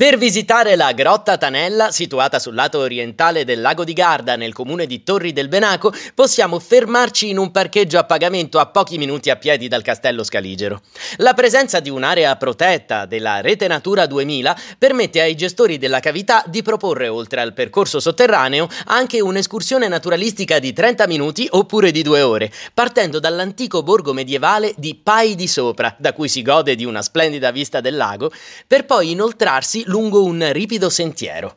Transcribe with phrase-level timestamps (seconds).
[0.00, 4.86] Per visitare la Grotta Tanella, situata sul lato orientale del lago di Garda, nel comune
[4.86, 9.36] di Torri del Benaco, possiamo fermarci in un parcheggio a pagamento a pochi minuti a
[9.36, 10.80] piedi dal castello Scaligero.
[11.18, 16.62] La presenza di un'area protetta della Rete Natura 2000 permette ai gestori della cavità di
[16.62, 22.50] proporre, oltre al percorso sotterraneo, anche un'escursione naturalistica di 30 minuti oppure di due ore,
[22.72, 27.50] partendo dall'antico borgo medievale di Pai di Sopra, da cui si gode di una splendida
[27.50, 28.32] vista del lago,
[28.66, 31.56] per poi inoltrarsi lungo un ripido sentiero.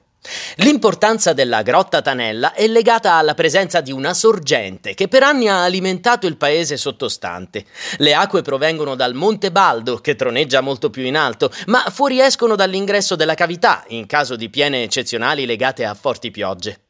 [0.58, 5.64] L'importanza della grotta Tanella è legata alla presenza di una sorgente che per anni ha
[5.64, 7.66] alimentato il paese sottostante.
[7.98, 13.16] Le acque provengono dal Monte Baldo, che troneggia molto più in alto, ma fuoriescono dall'ingresso
[13.16, 16.83] della cavità in caso di piene eccezionali legate a forti piogge.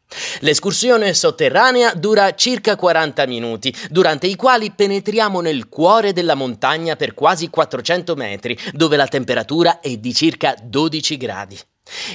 [0.44, 7.14] L'escursione sotterranea dura circa 40 minuti, durante i quali penetriamo nel cuore della montagna per
[7.14, 11.58] quasi 400 metri, dove la temperatura è di circa 12 gradi.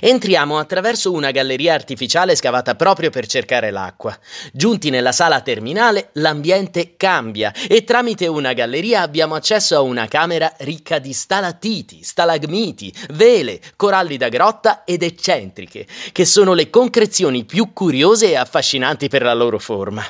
[0.01, 4.19] Entriamo attraverso una galleria artificiale scavata proprio per cercare l'acqua.
[4.53, 10.53] Giunti nella sala terminale, l'ambiente cambia e tramite una galleria abbiamo accesso a una camera
[10.59, 17.73] ricca di stalattiti, stalagmiti, vele, coralli da grotta ed eccentriche, che sono le concrezioni più
[17.73, 20.05] curiose e affascinanti per la loro forma.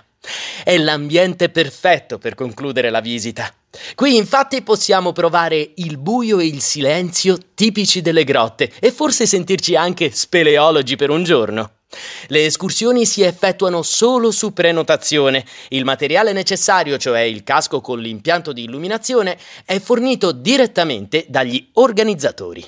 [0.62, 3.52] È l'ambiente perfetto per concludere la visita.
[3.94, 9.76] Qui infatti possiamo provare il buio e il silenzio tipici delle grotte e forse sentirci
[9.76, 11.72] anche speleologi per un giorno.
[12.28, 15.44] Le escursioni si effettuano solo su prenotazione.
[15.68, 22.64] Il materiale necessario, cioè il casco con l'impianto di illuminazione, è fornito direttamente dagli organizzatori.